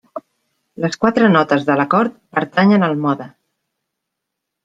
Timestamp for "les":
0.85-0.95